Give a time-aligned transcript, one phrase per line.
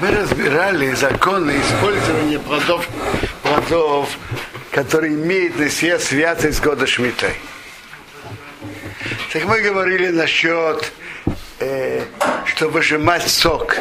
[0.00, 2.88] Мы разбирали законы использования плодов,
[3.42, 4.08] плодов
[4.70, 7.34] которые имеют на себе святость года Шмитой.
[9.32, 10.92] Так мы говорили насчет,
[11.58, 12.04] э,
[12.44, 13.76] что выжимать сок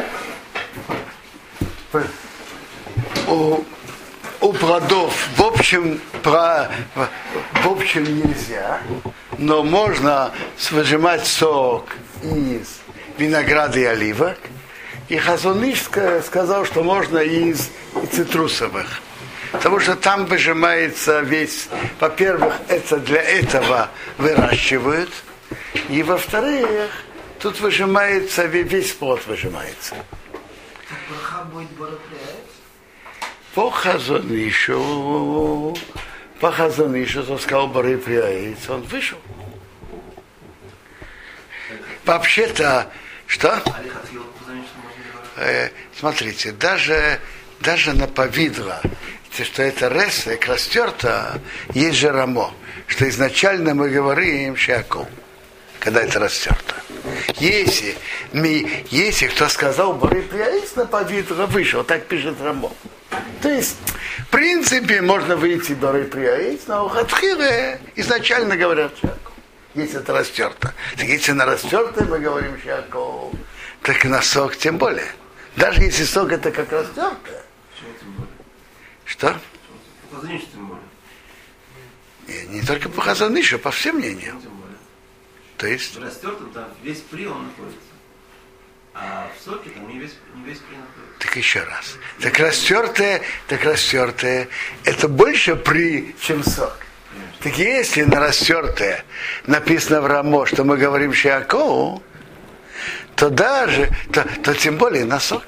[3.28, 3.64] у,
[4.42, 8.82] у плодов в общем, про, в общем нельзя,
[9.38, 10.32] но можно
[10.72, 11.90] выжимать сок
[12.24, 12.80] из
[13.18, 14.38] винограда и оливок.
[15.10, 15.84] И Хазуныш
[16.26, 17.70] сказал, что можно из
[18.12, 19.02] цитрусовых.
[19.52, 21.70] Потому что там выжимается весь,
[22.00, 25.10] во-первых, это для этого выращивают,
[25.90, 26.92] и во-вторых,
[27.40, 29.96] тут выжимается, весь плод выжимается.
[33.56, 34.76] По Хазунышу,
[36.42, 37.98] по Хазунышу, то сказал Бары
[38.68, 39.18] он вышел.
[42.04, 42.92] Вообще-то,
[43.26, 43.64] что?
[45.38, 47.20] Э, смотрите, даже,
[47.60, 48.82] даже на повидло,
[49.32, 51.40] что это ресек растерто,
[51.74, 52.54] есть же рамо,
[52.88, 55.08] что изначально мы говорим шаков,
[55.80, 56.74] когда это растерто.
[57.38, 57.96] Если,
[58.34, 60.24] мы, если кто сказал, Бары
[60.76, 62.72] на повидло вышел, так пишет рамо.
[63.42, 63.78] То есть,
[64.20, 69.34] в принципе, можно выйти Бары Приаис, но у Хатхире изначально говорят шаков
[69.76, 70.74] если это растерто.
[70.98, 73.32] Так если на растерто мы говорим шаков,
[73.84, 75.12] так на сок тем более.
[75.58, 77.44] Даже если сок это как растертое.
[79.06, 79.36] Что?
[82.28, 84.42] Не, не только по Хазанышу, по всем мнениям.
[85.58, 85.96] То есть...
[85.96, 87.80] В растертом там весь при он находится.
[88.94, 91.20] А в соке там не весь, не весь при находится.
[91.20, 91.96] Так еще раз.
[92.20, 94.50] Так растертое, так растертое,
[94.84, 96.78] это больше при, чем сок.
[97.42, 99.04] Так если на растертое
[99.48, 102.04] написано в Рамо, что мы говорим Шиакову,
[103.16, 105.44] то даже, то, то тем более на сок.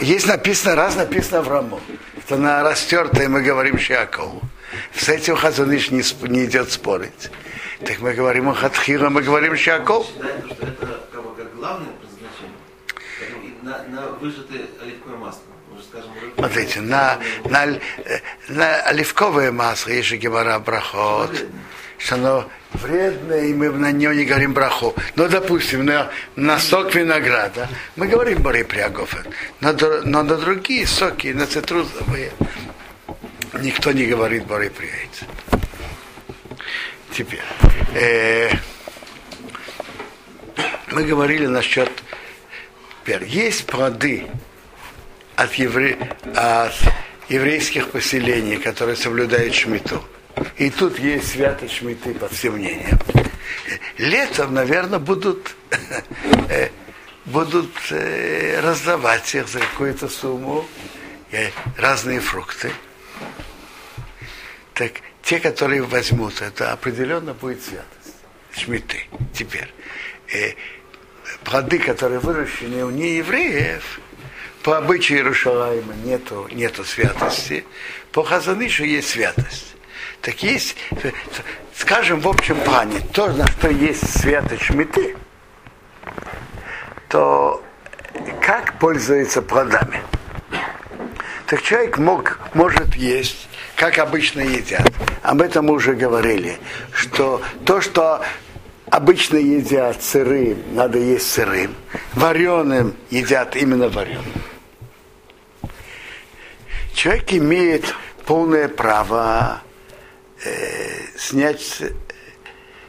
[0.00, 1.80] Есть написано, раз написано в Рамо,
[2.26, 4.42] что на растертое мы говорим Шиакову.
[4.94, 7.30] С этим Хазаныш не, не идет спорить.
[7.84, 10.06] Так мы говорим о Хатхира, мы говорим Шиаков.
[10.12, 11.14] Предназначение.
[13.62, 15.42] На, на выжатое оливковое масло.
[16.36, 17.66] Смотрите, на, на,
[18.48, 21.30] на оливковое масло есть же гемора брахот,
[21.98, 24.94] что оно вредное, и мы на нее не говорим браху.
[25.16, 29.26] Но, допустим, на, на сок винограда мы говорим бори прягофен,
[29.60, 29.72] но,
[30.04, 32.32] но на другие соки, на цитрусовые,
[33.60, 35.26] никто не говорит бори пряйца.
[37.12, 37.42] Теперь,
[37.94, 38.50] э,
[40.92, 41.90] мы говорили насчет,
[43.02, 44.28] теперь, есть плоды,
[45.36, 45.96] от, евре...
[46.34, 46.74] от
[47.28, 50.02] еврейских поселений, которые соблюдают шмиту.
[50.56, 52.98] И тут есть святость шмиты по всем мнениям.
[53.96, 55.54] Летом, наверное, будут,
[56.48, 56.68] э,
[57.24, 60.66] будут э, раздавать их за какую-то сумму
[61.32, 62.72] э, разные фрукты.
[64.74, 68.16] Так те, которые возьмут, это определенно будет святость.
[68.52, 69.06] Шмиты.
[69.34, 69.72] Теперь.
[71.44, 74.00] Плоды, которые выращены у неевреев,
[74.62, 77.64] по обычаю Иерушалайма нету, нету святости,
[78.12, 79.77] по Хазанышу есть святость.
[80.22, 80.76] Так есть,
[81.74, 85.16] скажем, в общем плане, то, на что есть святость шмиты,
[87.08, 87.62] то
[88.40, 90.02] как пользуется плодами?
[91.46, 94.86] Так человек мог, может есть, как обычно едят.
[95.22, 96.58] Об этом мы уже говорили,
[96.92, 98.22] что то, что
[98.90, 101.74] обычно едят сырым, надо есть сырым.
[102.12, 104.24] Вареным едят именно вареным
[106.98, 107.94] человек имеет
[108.26, 109.62] полное право
[110.44, 111.82] э, снять,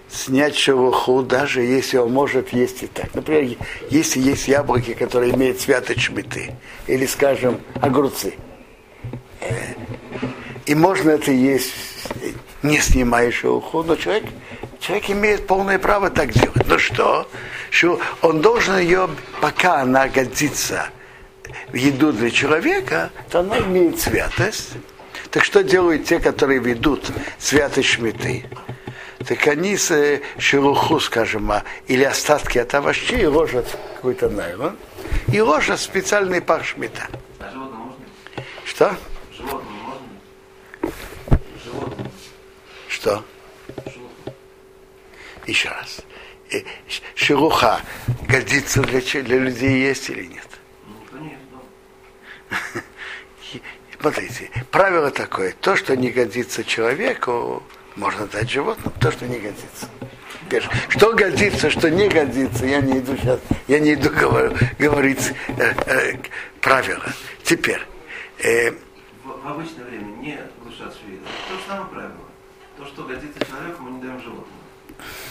[0.10, 3.14] снять шелуху, даже если он может есть и так.
[3.14, 3.58] Например,
[3.90, 6.56] если есть яблоки, которые имеют святость шмиты,
[6.88, 8.34] или, скажем, огурцы.
[9.42, 9.74] Э,
[10.66, 11.74] и можно это есть,
[12.62, 14.26] не снимая шелуху, но человек,
[14.80, 16.68] человек имеет полное право так делать.
[16.68, 17.28] Ну что?
[17.70, 19.10] Что он должен ее,
[19.42, 20.90] пока она годится,
[21.74, 24.74] еду для человека, то она имеет святость.
[25.32, 28.46] Так что делают те, которые ведут святость шмиты?
[29.28, 34.76] Так они с э, шелуху, скажем, а, или остатки от овощей ложат какой-то найлон
[35.32, 37.08] и ложат специальный пах шмита.
[37.40, 37.52] А?
[38.66, 38.96] Что?
[39.38, 41.42] Животным можно?
[41.64, 42.12] Животным.
[42.88, 43.24] Что?
[45.46, 46.00] Еще раз.
[46.52, 46.62] Э,
[47.14, 47.82] шелуха
[48.28, 50.49] годится для, для людей есть или нет?
[54.00, 57.62] Смотрите, правило такое, то, что не годится человеку,
[57.98, 59.90] можно дать животным, то, что не годится.
[60.42, 65.34] Теперь, что годится, что не годится, я не иду сейчас, я не иду говорю, говорить
[65.50, 66.18] э, э,
[66.62, 67.06] правила.
[67.44, 67.86] Теперь.
[68.42, 68.78] Э, в,
[69.26, 71.28] в обычное время не глушат швейцар.
[71.50, 72.26] То же самое правило.
[72.78, 74.48] То, что годится человеку, мы не даем животному.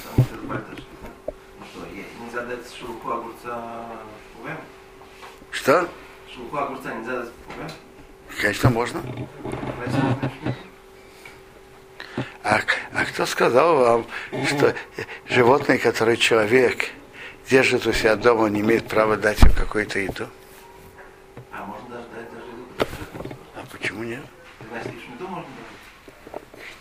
[0.05, 0.79] Потому что это бальтаж.
[1.27, 1.87] Ну что,
[2.23, 3.87] нельзя дать шелуху огурца
[4.37, 4.59] пугаем?
[5.51, 5.89] Что?
[6.33, 7.71] Шелуху огурца нельзя дать пугаем?
[8.41, 9.03] Конечно, можно.
[12.45, 12.61] А,
[12.93, 14.07] а кто сказал вам,
[14.47, 14.75] что
[15.29, 16.87] животное, которое человек
[17.51, 20.29] держит у себя дома, не имеет права дать им какую-то еду?
[21.53, 23.35] А можно даже дать даже?
[23.57, 24.23] А почему нет?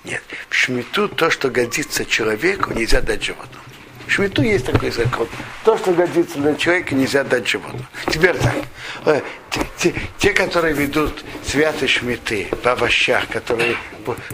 [0.04, 3.64] Нет, в шмиту то, что годится человеку, нельзя дать животному.
[4.06, 5.28] В шмиту есть такой закон.
[5.66, 7.86] То, что годится для человека, нельзя дать животному.
[8.06, 8.56] Теперь так.
[9.06, 9.22] Э,
[9.78, 13.78] те, те, которые ведут святые шмиты по овощах, которые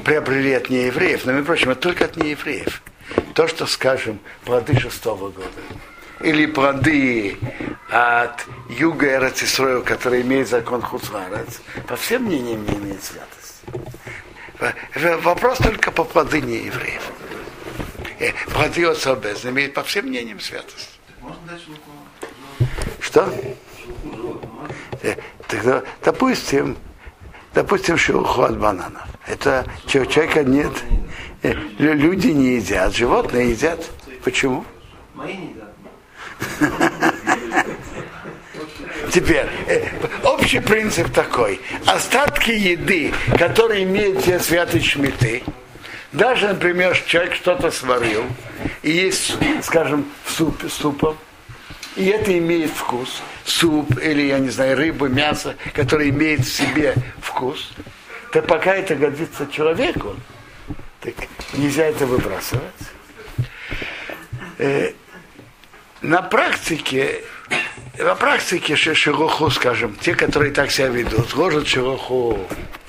[0.04, 2.82] приобрели от неевреев, но, между прочим, это только от неевреев.
[3.34, 5.50] То, что, скажем, плоды шестого года,
[6.22, 7.38] или плоды
[7.90, 13.54] от юга Эрцисроя, который имеет закон Хуцварец, по всем мнениям не имеет святости.
[15.24, 17.02] Вопрос только по плоды неевреев
[18.32, 21.00] плоды отца без имеет по всем мнениям святость.
[23.00, 23.34] Что?
[25.04, 25.16] Э,
[25.48, 26.78] тогда, допустим,
[27.54, 29.04] допустим, шелуху от бананов.
[29.28, 30.72] Это человека нет.
[31.44, 33.86] Э, люди не едят, животные едят.
[34.24, 34.66] Почему?
[35.14, 35.74] Мои не едят.
[39.12, 39.90] Теперь, э,
[40.24, 41.60] общий принцип такой.
[41.86, 45.44] Остатки еды, которые имеют все святые шмиты,
[46.14, 48.24] даже, например, человек что-то сварил,
[48.82, 51.18] и есть, скажем, суп, супом,
[51.96, 56.96] и это имеет вкус, суп или, я не знаю, рыба, мясо, которое имеет в себе
[57.22, 57.72] вкус,
[58.32, 60.16] то пока это годится человеку,
[61.02, 61.14] так
[61.54, 62.64] нельзя это выбрасывать.
[64.58, 64.92] Э,
[66.02, 67.22] на практике,
[67.98, 72.40] на практике шелуху, скажем, те, которые так себя ведут, ложат шелуху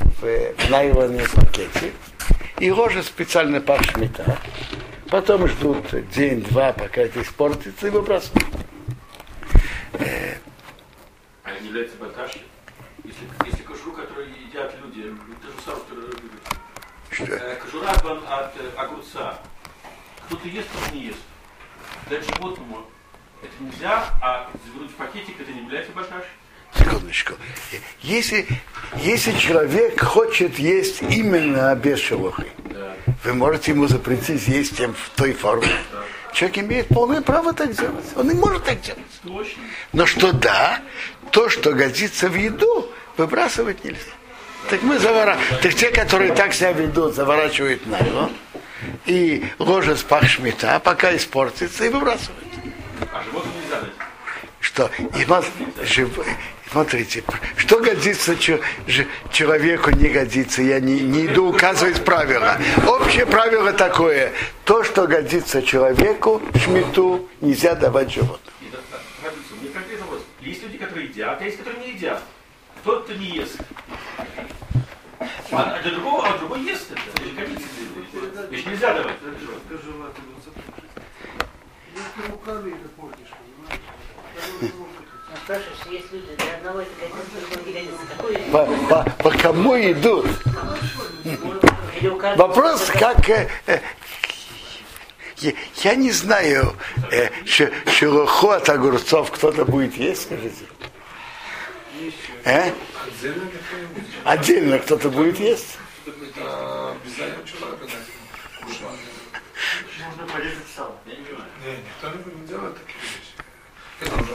[0.01, 1.93] в найлоне пакете,
[2.59, 3.83] и ложат специально пар.
[5.11, 8.45] Потом ждут день-два, пока это испортится, и выбрасывают.
[11.45, 12.41] А не является баташи?
[13.05, 16.41] Если, если кожуру, которую едят люди, то же самое, что любят.
[17.11, 17.25] Что?
[17.25, 19.39] Э, кожура от, от э, огурца.
[20.27, 21.19] Кто-то ест, кто-то не ест.
[22.09, 22.87] Дать животному
[23.43, 26.29] это нельзя, а завернуть в пакетик это не является баташи?
[26.77, 27.35] Секундочку.
[28.01, 28.47] Если,
[28.97, 32.97] если человек хочет есть именно без шелухи, да.
[33.23, 35.69] вы можете ему запретить есть тем в той форме.
[35.93, 36.05] Да.
[36.35, 38.05] Человек имеет полное право так делать.
[38.17, 39.57] Он не может так делать.
[39.93, 40.81] Но что да,
[41.31, 44.01] то, что годится в еду, выбрасывать нельзя.
[44.69, 45.63] Так мы заворачиваем.
[45.63, 48.31] Так те, которые так себя ведут, заворачивают на его
[49.07, 52.45] и ложат пах шмита, пока испортится, и выбрасывают.
[53.13, 53.91] А животным нельзя дать?
[54.59, 54.91] Что?
[55.17, 55.45] И вот,
[55.85, 56.19] жив...
[56.75, 57.23] Смотрите,
[57.57, 60.61] что годится человеку, не годится.
[60.61, 62.59] Я не, не иду указывать правила.
[62.85, 64.33] Общее правило такое.
[64.65, 68.53] То, что годится человеку, шмиту, нельзя давать животным.
[70.41, 72.21] Есть люди, которые едят, а есть, которые не едят.
[72.81, 73.57] Кто-то не ест.
[75.53, 77.01] А для другого, а другой ест это.
[77.15, 77.69] Это же годится.
[78.69, 79.15] Нельзя давать.
[81.95, 83.31] Если руками это портишь,
[84.61, 84.94] понимаешь?
[88.51, 90.27] По, по, по кому идут?
[92.37, 93.29] Вопрос, как...
[93.29, 93.81] Э, э,
[95.83, 96.75] я не знаю,
[97.11, 100.65] э, шелуху от огурцов кто-то будет есть, скажите?
[102.45, 102.71] Э?
[104.25, 105.77] Отдельно кто-то будет есть?
[109.99, 110.97] Можно порезать сало.
[111.07, 113.35] Никто не будет делать такие вещи.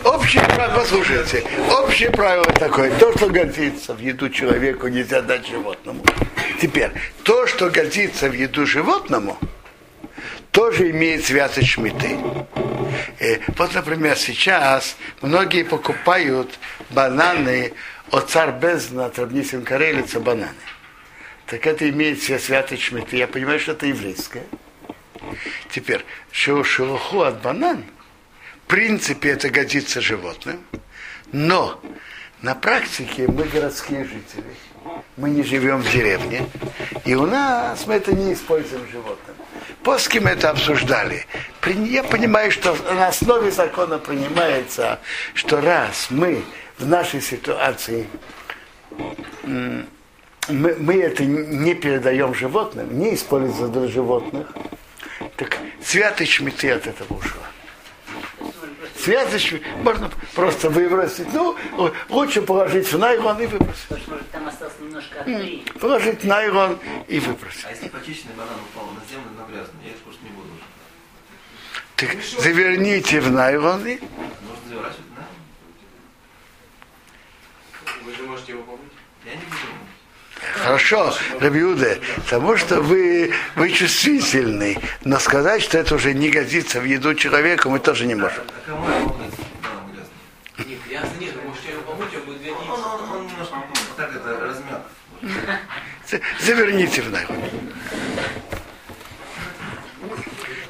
[0.10, 6.04] Общее правило, послушайте, общее правило такое, то, что годится в еду человеку, нельзя дать животному.
[6.60, 6.90] Теперь,
[7.24, 9.38] то, что годится в еду животному,
[10.50, 12.18] тоже имеет связь шмиты.
[13.20, 16.58] И вот, например, сейчас многие покупают
[16.90, 17.74] бананы
[18.10, 20.50] от царь Бездна, от Рабнисим Карелица бананы.
[21.46, 23.16] Так это имеет все святые шмиты.
[23.16, 24.46] Я понимаю, что это еврейское.
[25.70, 27.84] Теперь, шелуху от банан–
[28.70, 30.64] принципе это годится животным,
[31.32, 31.82] но
[32.42, 34.54] на практике мы городские жители.
[35.18, 36.46] Мы не живем в деревне,
[37.04, 39.36] и у нас мы это не используем животным.
[39.84, 41.26] После мы это обсуждали.
[41.66, 45.00] Я понимаю, что на основе закона принимается,
[45.34, 46.44] что раз мы
[46.78, 48.08] в нашей ситуации
[49.44, 54.48] мы, мы это не передаем животным, не используем для животных,
[55.36, 57.44] Так святость шмиты от этого ушла.
[59.04, 61.32] Связочку можно просто выбросить.
[61.34, 61.56] Ну,
[62.10, 63.88] лучше положить в найрон и выбросить.
[64.32, 65.26] Там осталось немножко
[65.80, 67.66] Положить в найрон и выбросить.
[67.66, 70.64] А если почищенный банан упал на землю, но грязный, я их кушать не буду уже.
[71.96, 74.00] Так заверните в найрон и...
[74.00, 75.26] Можно заворачивать в.
[78.06, 78.92] Вы же можете его помыть?
[79.26, 79.89] Я не буду.
[80.64, 86.86] Хорошо, Рабиуде, потому что вы, вы чувствительный, но сказать, что это уже не годится в
[86.86, 88.44] еду человека, мы тоже не можем.
[88.68, 89.20] А.
[96.40, 97.38] Заверните в найрон.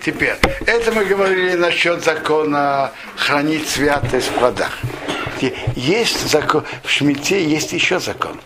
[0.04, 0.36] Теперь,
[0.66, 4.80] это мы говорили насчет закона хранить святость в плодах.
[5.76, 8.40] Есть закон, в Шмите есть еще закон.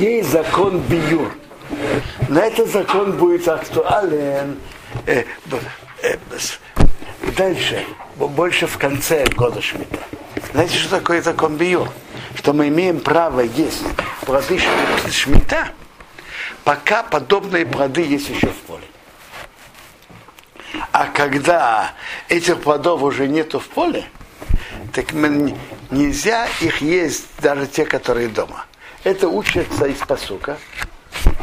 [0.00, 1.30] Есть закон Биюр.
[2.30, 4.58] Но этот закон будет актуален
[5.04, 5.24] э,
[6.02, 6.16] э,
[7.36, 7.84] дальше,
[8.16, 9.98] больше в конце года Шмита.
[10.52, 11.90] Знаете, что такое закон Биюр?
[12.34, 13.84] Что мы имеем право есть
[14.22, 14.58] плоды
[15.10, 15.68] Шмита,
[16.64, 18.86] пока подобные плоды есть еще в поле.
[20.92, 21.92] А когда
[22.30, 24.06] этих плодов уже нету в поле,
[24.94, 28.64] так нельзя их есть даже те, которые дома.
[29.04, 30.58] Это учится из посука.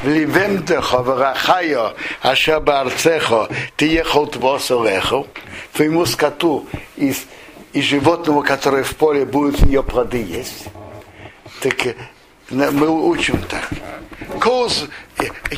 [0.03, 5.25] Ливемдехо варахайо ашаба арцехо тиехал твосорехо.
[5.73, 7.25] Твоему скоту из,
[7.73, 10.65] из животного, которое в поле будет ее плоды есть.
[11.61, 11.95] Так
[12.51, 13.69] мы учим так.
[14.39, 14.85] Коз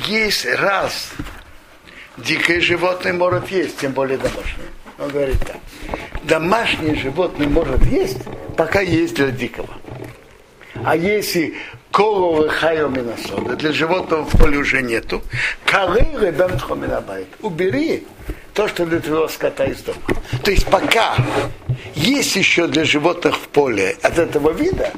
[0.08, 1.12] есть раз
[2.18, 4.68] дикое животное может есть, тем более домашнее.
[4.98, 5.58] Он говорит так.
[6.24, 8.20] Домашнее животное может есть,
[8.58, 9.70] пока есть для дикого.
[10.84, 11.56] А если
[11.92, 15.22] коровы хайоминасода, для животного в поле уже нету,
[15.66, 17.28] коры бемтхоминабайт.
[17.42, 18.06] Убери
[18.54, 20.00] то, что для твоего скота из дома.
[20.44, 21.16] То есть пока
[21.96, 24.92] есть еще для животных в поле от этого вида,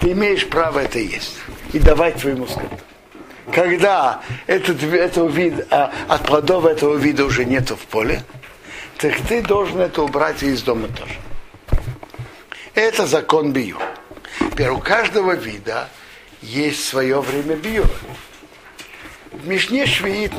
[0.00, 1.36] ты имеешь право это есть
[1.72, 2.78] и давать твоему скоту.
[3.52, 8.22] Когда этот, этого вида, а, от плодов этого вида уже нету в поле,
[8.98, 11.14] так ты должен это убрать из дома тоже.
[12.74, 13.78] Это закон бию.
[14.38, 15.88] Теперь у каждого вида
[16.42, 17.86] есть свое время бию.
[19.32, 20.32] В Мишне Швеит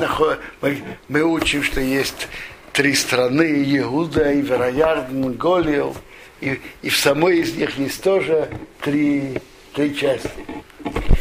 [0.60, 2.28] мы, мы учим, что есть
[2.72, 5.94] три страны, Иуда, и Монголию,
[6.40, 9.38] и, и в самой из них есть тоже три,
[9.74, 10.30] три части.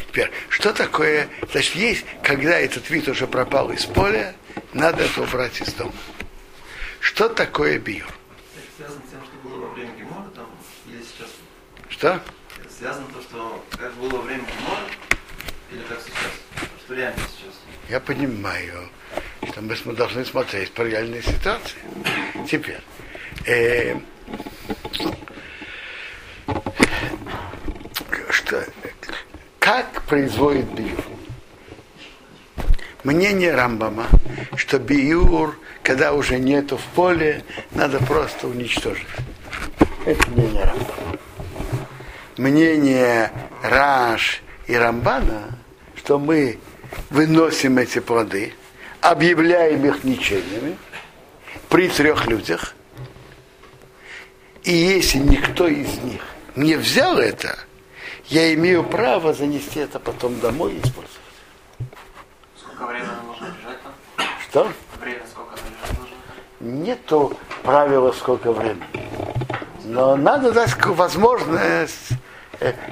[0.08, 4.36] Теперь, что такое, значит, есть, когда этот вид уже пропал из поля,
[4.74, 5.94] надо это убрать из дома.
[7.00, 8.06] Что такое био?
[8.76, 10.48] Связано с тем, что было во время Гемора там,
[10.88, 11.30] или сейчас?
[11.90, 12.22] Что?
[12.80, 14.44] связано то, что как было во время
[16.96, 17.54] реально сейчас?
[17.90, 18.90] Я понимаю,
[19.44, 21.78] что мы должны смотреть по реальной ситуации.
[22.48, 22.82] Теперь,
[23.46, 23.96] э,
[28.30, 28.66] что,
[29.60, 31.04] как производит биюр?
[33.04, 34.08] Мнение Рамбама,
[34.56, 39.08] что биюр, когда уже нету в поле, надо просто уничтожить.
[40.06, 41.18] Это мнение Рамбама.
[42.38, 43.32] Мнение
[43.64, 45.58] Раш и Рамбана,
[45.96, 46.60] что мы
[47.10, 48.54] выносим эти плоды,
[49.02, 50.78] объявляем их ничейными
[51.70, 52.76] при трех людях,
[54.64, 56.22] и если никто из них
[56.56, 57.58] не взял это,
[58.26, 61.20] я имею право занести это потом домой и использовать.
[62.58, 64.28] Сколько времени нужно лежать там?
[64.50, 64.72] Что?
[65.00, 66.86] Время сколько лежать нужно?
[66.86, 68.84] Нету правила сколько времени.
[69.86, 72.10] Но надо дать возможность,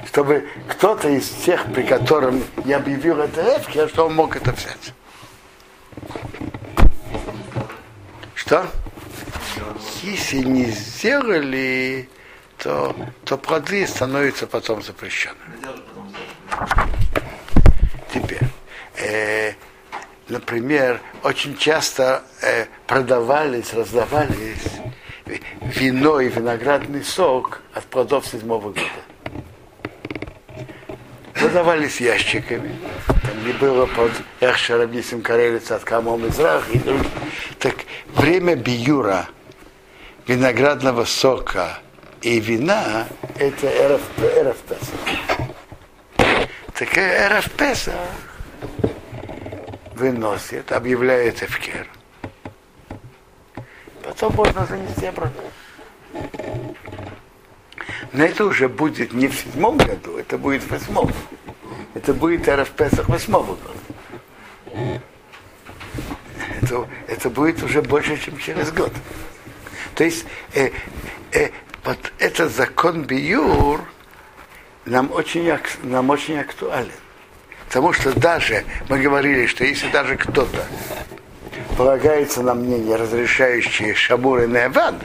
[0.06, 4.92] чтобы кто-то из тех, при котором я объявил это эфки, что он мог это взять.
[8.34, 8.66] Что?
[10.02, 12.08] Если не сделали,
[12.56, 12.94] то,
[13.24, 15.58] то плоды становятся потом запрещенными.
[18.12, 18.48] Теперь,
[18.96, 19.52] э,
[20.28, 24.80] например, очень часто э, продавались, раздавались
[25.60, 28.97] вино и виноградный сок от плодов седьмого года.
[31.48, 32.78] Продавались ящиками.
[33.06, 37.06] Там не было под Эхшарабисим Карелица от Камом и других.
[37.58, 37.74] Так
[38.14, 39.26] время биюра
[40.26, 41.78] виноградного сока
[42.20, 46.36] и вина это эров, эров Песах.
[46.74, 47.94] Так эров Песах
[49.94, 51.86] выносит, объявляет Эвкер.
[54.02, 55.44] Потом можно занести обратно.
[58.12, 61.10] Но это уже будет не в седьмом году, это будет в восьмом.
[61.94, 65.00] Это будет эров Песах восьмого года.
[66.68, 68.92] то это будет уже больше, чем через год.
[69.94, 70.70] То есть э,
[71.32, 71.50] э,
[71.84, 73.80] вот этот закон Биюр
[74.84, 75.52] нам очень,
[75.82, 76.92] нам очень актуален.
[77.66, 80.64] Потому что даже мы говорили, что если даже кто-то
[81.76, 85.00] полагается на мнение, разрешающее Шамур и Неван,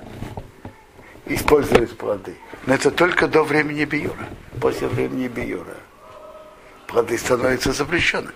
[1.26, 2.36] используют плоды.
[2.66, 4.28] Но это только до времени Биюра.
[4.62, 5.76] После времени Биюра
[6.94, 8.34] плоды становятся запрещенными.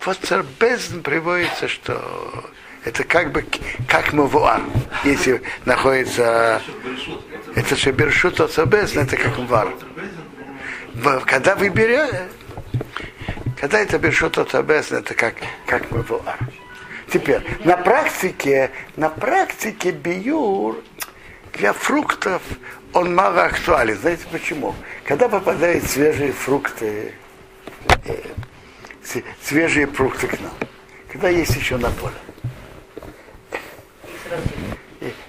[0.00, 2.50] Поцербезн приводится, что
[2.84, 3.44] это как бы
[3.88, 4.62] как мавуар.
[5.04, 6.60] Если находится
[7.54, 9.68] это же бершут оцербезн, это как мавуар.
[11.26, 12.28] Когда вы берете,
[13.60, 15.36] когда это бершут оцербезн, это как,
[15.66, 16.38] как мавуар.
[17.12, 20.82] Теперь, на практике, на практике биюр
[21.52, 22.42] для фруктов
[22.92, 23.96] он мало актуален.
[23.96, 24.74] Знаете почему?
[25.04, 27.14] Когда попадают свежие фрукты,
[28.04, 28.16] э,
[29.42, 30.52] свежие фрукты к нам,
[31.10, 32.14] когда есть еще на поле,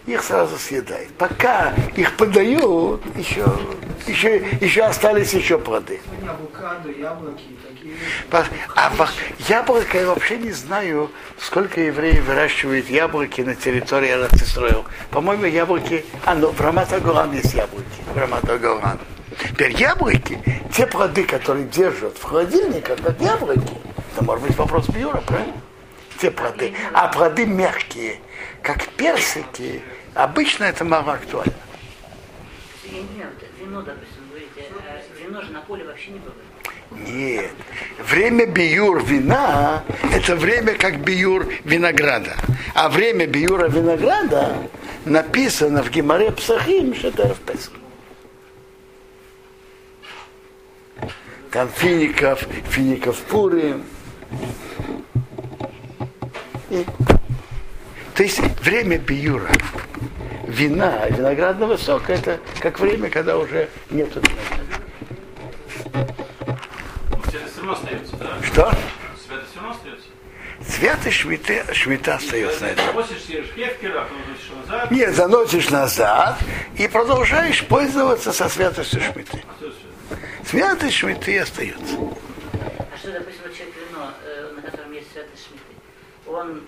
[0.05, 1.09] их сразу съедает.
[1.13, 3.45] Пока их подают, еще,
[4.07, 6.01] еще, еще остались еще плоды.
[6.27, 7.58] Авокадо, яблоки.
[8.75, 8.91] А
[9.47, 14.85] яблоко я вообще не знаю, сколько евреев выращивают яблоки на территории Алатисроил.
[15.11, 16.05] По-моему, яблоки...
[16.25, 17.85] А, ну, в Раматагоран есть яблоки.
[18.13, 18.99] В Раматагоран.
[19.49, 20.39] Теперь яблоки,
[20.73, 23.77] те плоды, которые держат в холодильниках, как яблоки,
[24.13, 25.53] это может быть вопрос Бьюра, правильно?
[26.19, 26.73] Те плоды.
[26.93, 28.19] А плоды мягкие,
[28.61, 29.81] как персики,
[30.19, 31.53] Обычно это мало актуально.
[32.83, 36.43] Вино, допустим, говорите, а вино же на поле вообще не бывает.
[36.91, 37.51] Нет.
[37.99, 42.35] Время биюр вина– это время как биюр винограда.
[42.73, 44.57] А время биюра винограда
[45.05, 47.71] написано в Гимаре Псахим, это в.
[51.51, 53.83] Там фиников, фиников пурим.
[56.69, 56.85] И,
[58.13, 59.49] то есть время биюра
[60.47, 64.15] вина, виноградного сока, это как время, когда уже нет
[68.59, 68.73] Что?
[69.25, 70.07] Свято все равно остается?
[70.67, 72.85] Свято швиты, швита остается на этом.
[74.91, 76.37] Нет, заносишь назад
[76.77, 79.41] и продолжаешь пользоваться со святостью шмиты.
[80.45, 81.95] Святость шмиты остается.
[81.95, 85.63] А что, допустим, человек вино, э, на котором есть святость шмиты,
[86.27, 86.63] он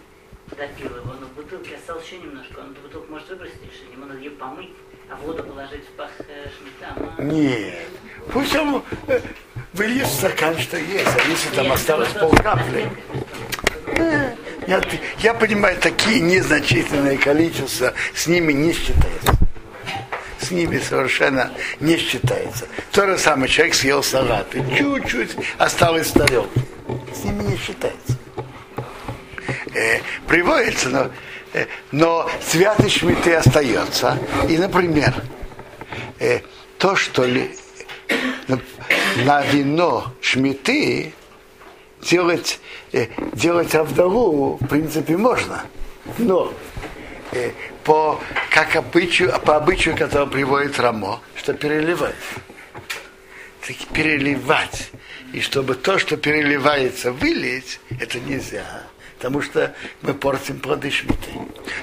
[0.58, 4.06] допил его, но в бутылке осталось еще немножко, он эту бутылку может выбросить решить, ему
[4.06, 4.72] надо ее помыть,
[5.10, 7.22] а воду положить в пах э, шмита.
[7.22, 7.88] Нет,
[8.32, 8.82] пусть он
[9.74, 12.90] э, выльет стакан, что есть, а если там осталось полкапли.
[14.68, 14.82] Я,
[15.20, 19.34] я понимаю, такие незначительные количества с ними не считается.
[20.40, 22.68] С ними совершенно не считается.
[22.92, 26.62] То же самое, человек съел салат, и чуть-чуть осталось в тарелке.
[27.14, 28.18] С ними не считается
[29.74, 31.12] э, приводится, но,
[31.54, 34.18] э, но святость шмиты остается.
[34.50, 35.14] И, например,
[36.20, 36.42] э,
[36.78, 37.58] то, что ли,
[39.18, 41.14] на, вино шмиты
[42.02, 42.60] делать,
[42.92, 45.64] э, делать авдову, в принципе, можно.
[46.18, 46.54] Но
[47.32, 47.52] э,
[47.84, 48.20] по,
[48.50, 52.16] как обычаю, по обычаю, который приводит Рамо, что переливать.
[53.66, 54.92] Так переливать.
[55.34, 58.84] И чтобы то, что переливается, вылить, это нельзя
[59.22, 59.72] потому что
[60.02, 61.30] мы портим плоды шмиты.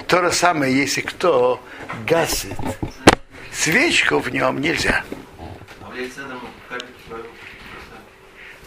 [0.07, 1.61] То же самое, если кто
[2.05, 2.51] гасит
[3.53, 5.05] свечку в нем нельзя.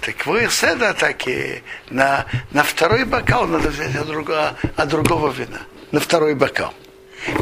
[0.00, 5.60] Так вы седа таки на, на второй бокал надо взять от другого, от другого вина.
[5.92, 6.74] На второй бокал.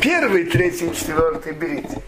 [0.02, 2.02] Первый, третий, четвертый берите.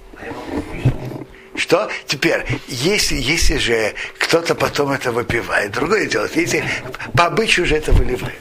[1.57, 1.91] Что?
[2.07, 6.65] Теперь, если, если же кто-то потом это выпивает, другое дело, если
[7.17, 8.39] по обычаю же это выливает.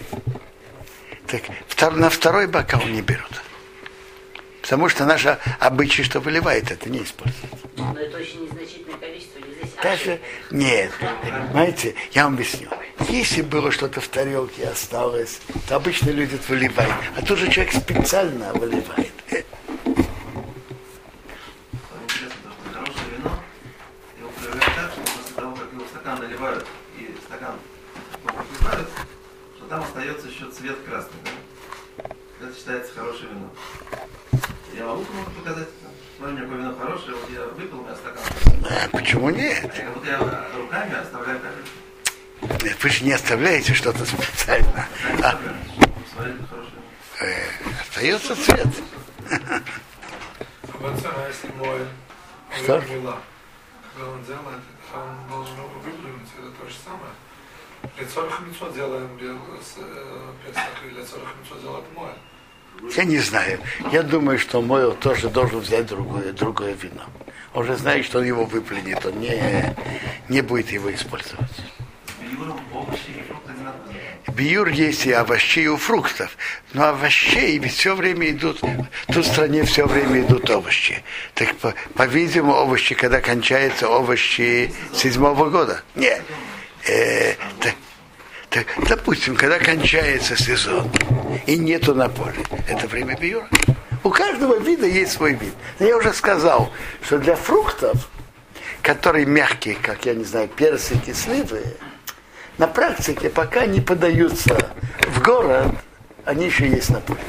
[1.28, 3.42] Так втор, на второй бокал не берут.
[4.62, 7.58] Потому что наша обычай, что выливает, это не используется.
[7.78, 9.31] Но это очень незначительное количество.
[9.82, 10.20] Даже
[10.52, 10.92] нет.
[11.22, 12.70] Понимаете, я вам объясню.
[13.10, 16.94] Если было что-то в тарелке осталось, то обычно люди это выливают.
[17.18, 19.12] А тут же человек специально выливает.
[32.42, 33.50] Это считается хорошее вино.
[34.76, 35.68] Я могу кому-то показать,
[36.22, 38.24] смотри, какое вино хорошее, вот я выпил, у меня стакан.
[38.70, 39.64] А, почему нет?
[39.64, 42.64] А будто я руками оставляю капельку.
[42.64, 44.88] Нет, вы же не оставляете что-то специально.
[45.24, 45.40] А.
[47.20, 47.36] Э,
[47.82, 48.68] остается цвет.
[51.28, 51.80] Если мой
[52.64, 52.82] Что?
[52.82, 57.14] когда он делает, он должен выплюнуть, это то же самое.
[58.00, 59.28] Митцвот делаем или
[61.00, 62.16] лецорах митцвот делает моя.
[62.96, 63.60] Я не знаю.
[63.92, 67.04] Я думаю, что Мойл тоже должен взять другое, другое вино.
[67.54, 69.76] Он же знает, что он его выплюнет, он не,
[70.30, 71.50] не будет его использовать.
[74.34, 76.38] Биюр есть и овощей, и у фруктов.
[76.74, 78.62] Но овощей ведь все время идут,
[79.08, 81.04] тут в стране все время идут овощи.
[81.34, 85.82] Так, по- по-видимому, овощи, когда кончаются овощи седьмого года.
[85.96, 86.22] Нет.
[86.88, 87.76] Э, так,
[88.52, 90.92] так, допустим, когда кончается сезон
[91.46, 93.48] и нету на поле, это время биюра.
[94.04, 95.54] У каждого вида есть свой вид.
[95.80, 96.70] Но я уже сказал,
[97.02, 98.10] что для фруктов,
[98.82, 101.64] которые мягкие, как, я не знаю, персики, сливы,
[102.58, 104.70] на практике, пока не подаются
[105.08, 105.74] в город,
[106.26, 107.22] они еще есть на поле.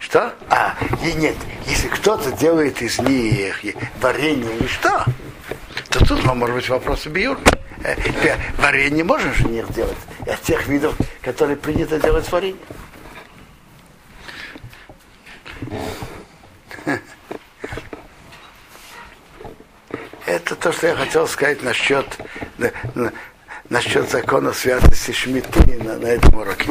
[0.00, 0.34] Что?
[0.48, 1.36] А, и нет,
[1.66, 3.62] если кто-то делает из них
[4.00, 5.04] варенье или что,
[5.90, 7.38] то тут может быть вопрос биюр.
[7.38, 7.63] Э, э,
[8.56, 12.56] Варенье можно же не делать от тех видов, которые принято делать варенье.
[20.26, 22.06] Это то, что я хотел сказать насчет,
[22.58, 23.12] на- на-
[23.68, 26.70] насчет закона святости Шмиты на, на этом уроке.